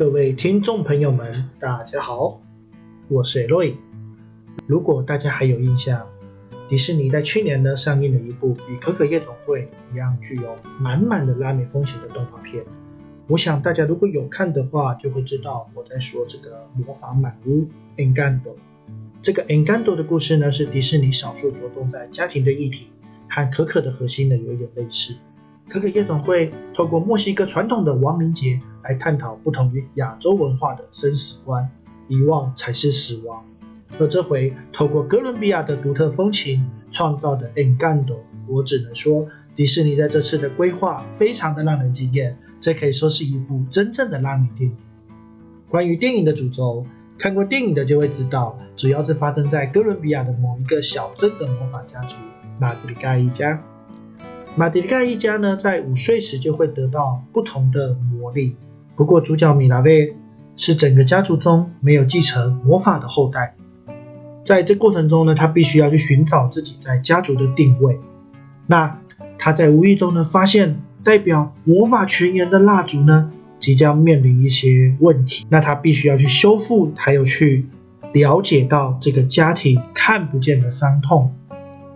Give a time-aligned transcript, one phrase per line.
[0.00, 2.40] 各位听众朋友们，大家好，
[3.08, 3.74] 我是 Eloy。
[4.66, 6.06] 如果大家还有印象，
[6.70, 12.64] 迪士尼在去年呢上映了一部与《可可夜总会》一样具有满满的拉美风情的动画片。
[13.26, 18.54] 我想大家如果有看的话，就会知道我在说这个魔法满屋 Encanto。
[19.20, 22.86] 这个 Encanto 的故事呢，是迪士尼少数着重在家庭的议题，
[23.28, 25.14] 和可可的核心呢有一点类似。
[25.70, 31.70] 可可夜总会透过墨西哥传统的亡灵节来探讨不同于亚洲文化的生死观，
[32.08, 33.40] 遗忘才是死亡。
[33.96, 38.16] 而这回透过哥伦比亚的独特风情创造的 Encanto，
[38.48, 44.76] 我只能说迪士尼在这次的规划非常的让人惊艳，这可以说是一部真正的拉美电影。
[45.68, 46.84] 关于电影的主轴，
[47.16, 52.16] 看过电影的就会知道，主要是发生在哥伦比亚的某一个小镇的魔法家族
[52.58, 53.62] 马德里盖一家。
[54.56, 58.56] 马德里盖一家呢，在五岁时就会得到不同的魔力。
[58.96, 60.14] 不过，主角米拉维
[60.56, 63.54] 是整个家族中没有继承魔法的后代。
[64.44, 67.98] 在这过程中呢，他必须要去寻找自己在家族的定位。
[68.66, 69.00] 那
[69.38, 75.46] 他在无意中呢，发现代表魔法泉源的蜡烛呢，即将面临一些问题。
[75.48, 77.66] 那他必须要去修复，还有去
[78.12, 81.32] 了解到这个家庭看不见的伤痛，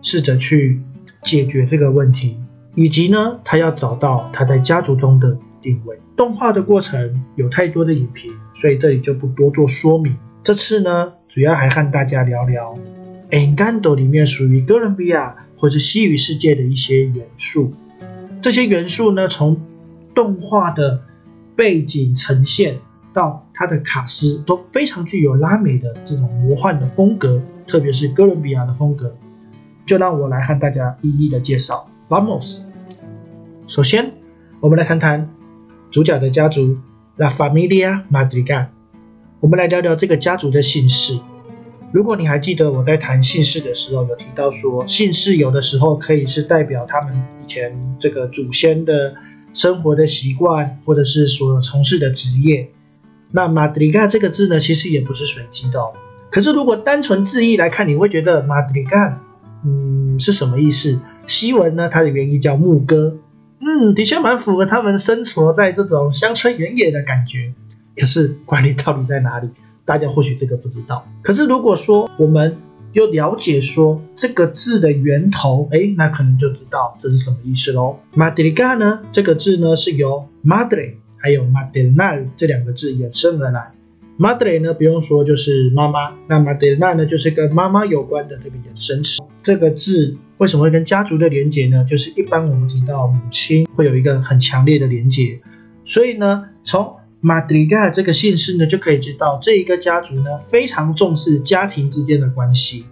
[0.00, 0.80] 试着去。
[1.22, 2.38] 解决这个问题，
[2.74, 5.98] 以及呢，他要找到他在家族中的定位。
[6.16, 10.16] 动画的过程有太多的影评，所以这里就不多做说明。
[10.42, 12.74] 这次呢，主要还和大家聊聊
[13.30, 17.72] 《Encanto》里面属于哥伦比亚或是西语世界的一些元素。
[18.40, 19.60] 这些元素呢，从
[20.14, 21.02] 动画的
[21.54, 22.78] 背景呈现
[23.12, 29.14] 到它的卡斯，都非常具有拉美的这种魔幻的风格，特别是哥伦比亚的风格。
[29.86, 31.88] 就让我来和大家一一的介绍。
[32.08, 32.64] Vamos，
[33.68, 34.12] 首先
[34.60, 35.30] 我们来谈谈
[35.92, 36.76] 主角的家族
[37.16, 38.66] La Familia Madrigal。
[39.38, 41.20] 我们来聊聊这个家族的姓氏。
[41.92, 47.14] 如果你还记得我在谈姓氏的时候，有提到说姓氏有的时候可以是代表他们
[47.44, 49.14] 以前这个祖先的
[49.54, 52.68] 生活的习惯，或者是所从事的职业。
[53.30, 55.80] 那 Madrigal 这个字呢，其实也不是随机的。
[55.80, 55.92] 哦
[56.28, 59.14] 可是如果单纯字义来看，你会觉得 Madrigal。
[59.66, 61.00] 嗯，是什么意思？
[61.26, 61.88] 西文呢？
[61.88, 63.18] 它的原意叫牧歌。
[63.58, 67.52] 嗯，的确蛮符合他们生活在这种乡村原野的感觉。
[67.98, 69.48] 可是管理到底在哪里？
[69.84, 71.06] 大家或许这个不知道。
[71.22, 72.56] 可是如果说我们
[72.92, 77.98] 又了解说这个字的源头，哎，那可能就知道这是什么意思喽。
[78.14, 79.02] Madriga 呢？
[79.10, 83.72] 这个字呢是由 Madre 还有 madrinal 这两个字衍生而来。
[84.18, 86.14] Madre 呢，不用说就是妈妈。
[86.28, 89.20] 那 Madrina 呢，就是跟妈妈有关的这个衍生词。
[89.46, 91.84] 这个字为什么会跟家族的连结呢？
[91.88, 95.40] 就是一般我们提到母亲会有一个很强烈的连结。
[95.84, 102.86] 所以呢，从马德里盖这个姓氏呢，就可以知道这一个家族呢非常重视家庭之间的关系。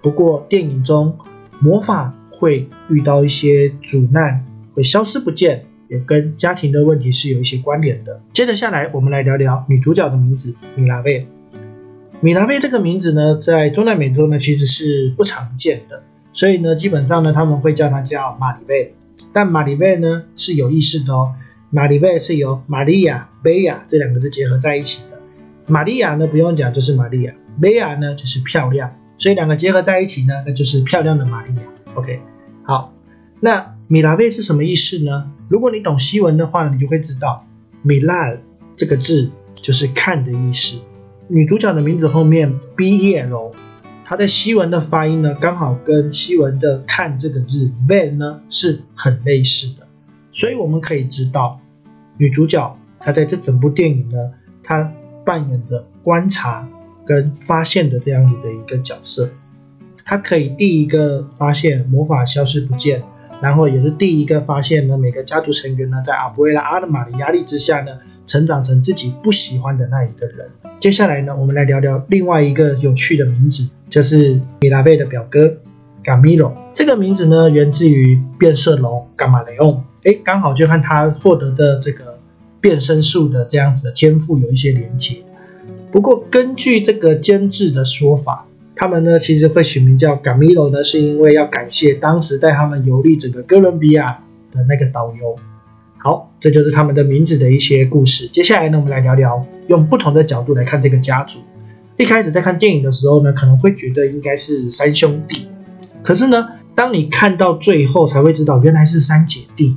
[0.00, 1.18] 不过电影中
[1.60, 5.66] 魔法会遇到一些阻难，会消失不见。
[5.90, 8.22] 也跟家庭的问题是有一些关联的。
[8.32, 11.26] 接着下来，我们来聊聊女主角的名字米拉贝。
[12.24, 16.02] 米拉贝这个名字呢，在中南美洲呢其实是不常见的，
[16.32, 18.94] 所以呢，基本上呢他们会叫它叫玛丽贝。
[19.30, 21.34] 但玛丽贝呢是有意思的哦，
[21.68, 25.20] 玛丽贝是由玛利亚、贝亚这两个字结合在一起的。
[25.66, 31.62] 玛利亚呢不用讲就是玛利亚，贝亚呢就是漂亮，所以两个结合在一起呢，那就是漂亮的玛利亚。
[31.94, 32.22] OK，
[32.62, 32.94] 好，
[33.40, 33.74] 那。
[33.86, 35.30] 米拉贝是什么意思呢？
[35.46, 37.46] 如果你懂西文的话，你就会知道，
[37.82, 38.34] 米拉
[38.74, 40.78] 这个字就是看的意思。
[41.28, 43.52] 女主角的名字后面 B E L，
[44.04, 49.86] 它在西文的发音呢，刚好跟西文的看这个字 van 呢是很类似的。
[50.30, 51.58] 所以我们可以知道，
[52.18, 54.18] 女主角她在这整部电影呢，
[54.62, 54.92] 她
[55.24, 56.68] 扮演着观察
[57.06, 59.30] 跟发现的这样子的一个角色。
[60.04, 63.02] 她可以第一个发现魔法消失不见。
[63.42, 67.92] 然后也是第一个发现呢，每个家族成员呢，在阿布维拉阿德玛的压力之下呢，
[68.26, 70.48] 成长成自己不喜欢的那一个人。
[70.80, 75.54] 接下来呢，我们来聊聊另外一个有趣的名字，就是米拉贝的表哥
[76.02, 76.56] 嘎米罗。
[76.72, 82.18] 这个名字呢，源自于变色龙伽马雷翁，哎，刚好就和他获得的这个
[82.60, 85.16] 变身术的这样子的天赋有一些连接。
[85.92, 88.46] 不过根据这个监制的说法。
[88.76, 95.36] 他们呢，其实会取名叫 Gamilo 呢，是因为要感谢当时带他们游历整个哥伦比亚的那个导游。
[95.98, 98.26] 好，这就是他们的名字的一些故事。
[98.28, 101.38] 接下来呢，我们来聊聊用不同的角度来看这个家族。
[101.96, 105.46] 一开始在看电影的时候呢，可能会觉得应该是三兄弟，
[106.02, 109.76] 可是呢，当你看到最后才会知道原来是三姐弟。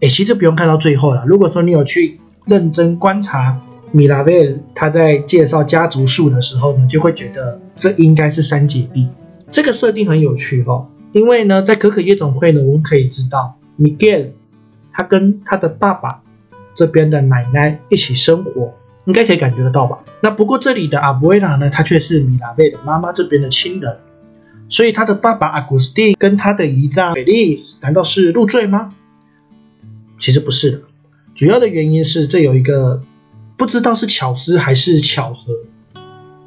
[0.00, 1.24] 哎，其实不用看到最后了。
[1.26, 3.60] 如果说你有去认真观察
[3.92, 9.08] 米拉维尔他在介绍家族树的时候呢，就会觉得这应该是三姐弟。
[9.50, 14.28] 这个设定很有趣哦，因为呢，在可可夜总会呢，我们可以知道，Miguel
[14.92, 16.22] 他跟他的爸爸
[16.76, 18.72] 这边的奶奶一起生活，
[19.06, 19.98] 应该可以感觉得到吧？
[20.20, 23.96] 那不过这里的阿布维拉呢，他却是米拉维的妈妈这边的亲人，
[24.68, 28.94] 所以他的爸爸阿古斯蒂跟他的姨丈菲利斯难道是入赘吗？
[30.20, 30.82] 其实不是的，
[31.34, 33.02] 主要的原因是这有一个。
[33.60, 35.52] 不知道是巧思还是巧合。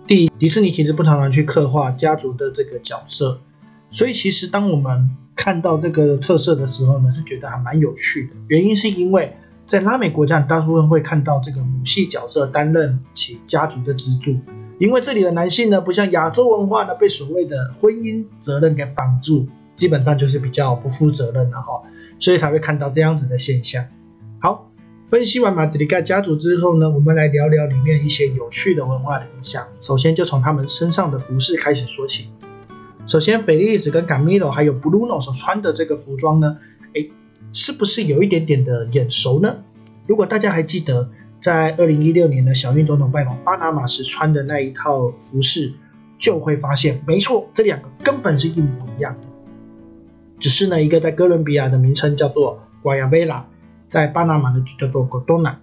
[0.07, 3.39] 第一，迪士尼其实不常常去刻画家族的这个角色，
[3.87, 8.33] 所以其实当我们看到这个特色的时候呢，是觉得还蛮有趣的。
[8.47, 9.31] 原因是因为
[9.63, 14.35] 在拉美国家，大部分会看到这个母系角色担任起家族的支柱，
[14.79, 21.79] 因为这里的男性呢，不像亚洲文化呢，被所谓的婚姻责任给绑住，基本上就是比较不负责任的哈，
[22.17, 23.85] 所以才会看到这样子的现象。
[25.05, 29.67] 分析完马德里盖家族之后呢，我们来聊聊里面一些有趣的文化的影响。
[29.81, 32.29] 首先就从他们身上的服饰开始说起。
[33.05, 36.57] 首先，菲利斯跟卡米罗还有布鲁诺所穿的这个服装呢，
[36.95, 37.05] 哎，
[37.51, 39.57] 是不是有一点点的眼熟呢？
[40.07, 41.09] 如果大家还记得，
[41.41, 45.73] 在二零一六年的小英总统拜访巴拿马时穿的那一套服饰，
[46.17, 49.27] 就会发现，没错，这两个根本是一模一样的。
[50.39, 53.45] 只是呢，一个在哥伦比亚的名称叫做瓜亚贝拉。
[53.93, 55.53] 在巴拿马的叫做 Godona，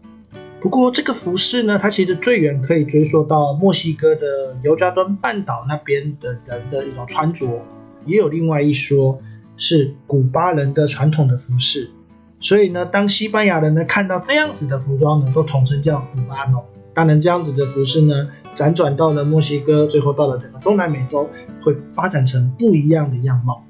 [0.60, 7.60] 不过这个服饰呢，它其实最远可以追溯到墨西哥的尤加端半岛那边的人的一种穿着，
[8.06, 9.20] 也有另外一说
[9.56, 11.90] 是古巴人的传统的服饰。
[12.38, 16.64] 所以呢，当西班牙人呢看到这样子的服装呢，都统称叫古巴诺。
[16.94, 21.28] 当然，这样子的服饰呢，辗转到了墨西哥，最后到了整个中南美洲，
[21.62, 23.64] 会发展成不一样的样貌。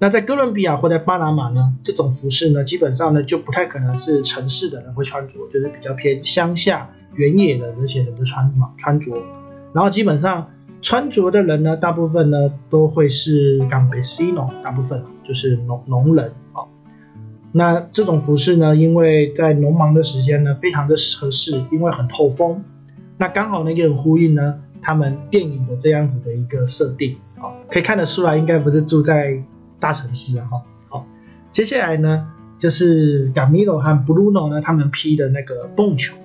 [0.00, 9.12] 那在哥伦比亚或在巴拿马呢，这种服饰呢，基本上呢就不太可能是城市的人会穿着，就是比较偏乡下原野的那些人的穿嘛穿着。
[9.72, 10.50] 然后基本上
[10.82, 16.66] 穿着的人呢，大部分呢都会是 campesino，大部分就是农农人啊。
[17.52, 22.62] 那这种服饰呢，因为在农忙的时间呢，非常的合适，因为很透风。
[23.16, 29.42] 那刚好呢也很呼应呢他们电影的这样子的一个设定啊，可以看得出来，应该不是住在。
[29.84, 31.06] 大城市啊，哈，好，
[31.52, 32.26] 接下来呢，
[32.58, 36.16] 就是 Gamilo 和 Bruno 呢，他们披的那个蹦球。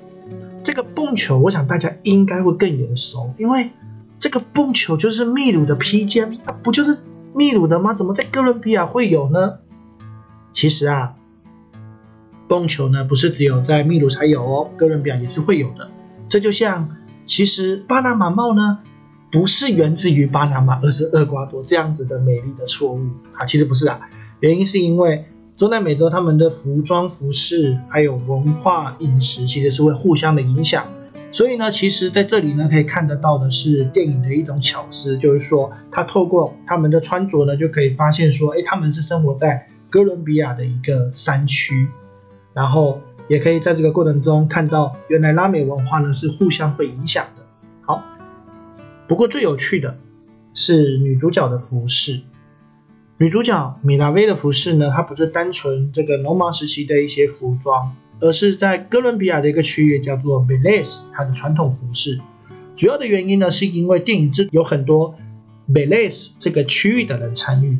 [0.63, 3.71] 这个蹦球，我想大家应该会更眼熟，因为
[4.17, 6.99] 这个蹦球就是秘鲁的披肩，它不就是
[7.33, 7.93] 秘鲁的吗？
[7.93, 9.55] 怎么在哥伦比亚会有呢？
[10.53, 11.15] 其实啊，
[12.47, 15.91] 蹦球呢，不是只有在秘鲁才有哦，哥伦比亚也是会有的。
[16.29, 16.95] 这就像，
[17.25, 18.79] 其实巴拿马帽呢。
[19.31, 23.01] 不是源自于巴拿马，而是厄瓜多这样子的美丽的错误
[23.33, 23.45] 啊！
[23.45, 24.01] 其实不是啊，
[24.39, 30.83] 原因是因为中南美洲他们的服装、服饰还有文化、饮食其实是会互相的影响，
[31.31, 41.87] 所以呢，其实在这里呢可以看得到的是电影的一种巧思，就是说他透过他们的穿着呢就可以发现说，哎，他们是生活在哥伦比亚的一个山区，
[42.53, 47.27] 然后也可以在这个过程中看到原来拉美文化呢是互相会影响。
[49.09, 49.97] 不过最有趣的
[50.53, 52.21] 是女主角的服饰。
[53.17, 62.21] 女主角米拉薇的服饰呢，它不是单纯这个农忙时期的一些服装，而是在哥伦比亚的一个区域叫做 Belize，它的传统服饰。
[62.77, 65.15] 主要的原因呢，是因为电影之有很多
[65.73, 67.79] Belize 这个区域的人参与。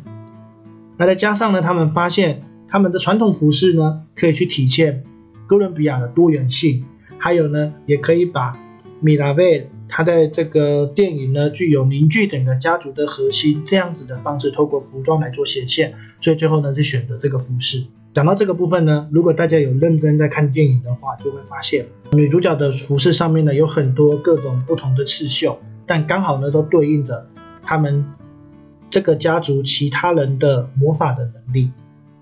[0.96, 5.04] 那再加上呢，他们发现他们的传统服饰呢，可以去体现
[5.46, 6.84] 哥伦比亚的多元性，
[7.18, 8.58] 还有呢，也可以把
[8.98, 9.70] 米拉薇。
[9.90, 17.84] 他在这个电影呢，具有凝聚整个家族的核心这样子的方式，透过服装来做显现，所以最后呢是选择这个服饰。
[18.12, 27.26] 讲到这个部分呢，如果大家有认真在看电影的话，就会发现女主角的服饰上面呢有很多各种不同的刺绣，但刚好呢都对应着
[27.62, 28.04] 他们
[28.88, 31.70] 这个家族其他人的魔法的能力。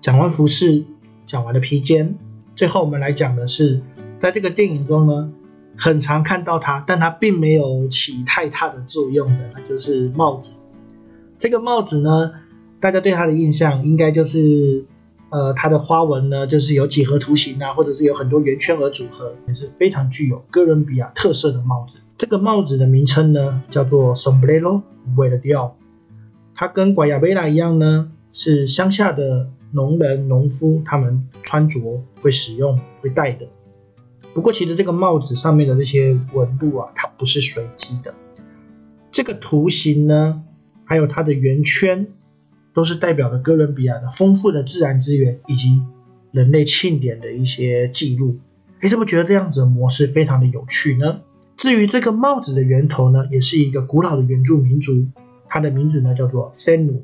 [0.01, 0.83] 讲完服饰，
[1.25, 2.15] 讲完了披肩，
[2.55, 3.81] 最后我们来讲的是
[4.19, 5.31] 在这个电影中呢。
[5.79, 10.57] 很常看到它，但它并没有起太大的作用的，那就是帽子。
[11.37, 12.33] 这个帽子呢，
[12.81, 14.83] 大家对它的印象应该就是，
[15.29, 21.99] 呃，它的花纹呢，就是有几何图形啊，或者是有很多圆圈而组合，也是非常具有哥伦比亚特色的帽子。
[22.17, 24.81] 这个帽子的名称呢，叫做 sombrero
[25.15, 25.71] verde。
[26.53, 31.79] 它跟瓜亚贝拉一样呢，是乡下的农人、农夫他们穿着
[32.21, 33.47] 会使用、会戴的。
[34.33, 38.13] 不过，其实这个帽子上面的这些纹路啊，它不是随机的。
[39.11, 40.43] 这个图形呢，
[40.85, 42.07] 还有它的圆圈，
[42.73, 45.81] 都是代表了哥伦比亚的丰富的自然资源以及
[46.31, 48.37] 人类庆典的一些记录。
[48.81, 51.21] 哎，是不是觉得这样子的模式非常的有趣呢？
[51.57, 55.07] 至于这个帽子的源头呢，也是一个古老的原住民族，
[55.47, 57.01] 它的名字呢叫做 Senu。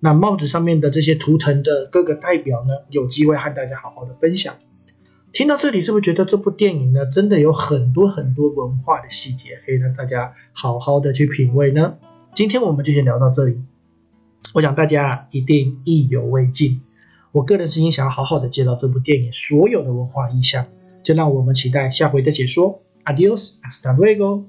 [0.00, 4.54] 那帽子上面的这些图腾的各个代表呢，有机会和大家好好的分享。
[5.30, 11.96] 听到这里，是不是觉得这部电影呢，真的有很多很多文化的细节，可以让大家好好的去品味呢？
[12.34, 13.60] 今天我们就先聊到这里，
[14.54, 16.80] 我想大家一定意犹未尽。
[17.32, 20.66] 我个人是想要好好的介绍这部电影所有的文化意象，
[21.02, 22.80] 就让我们期待下回的解说。
[23.04, 24.44] Adios, hasta luego。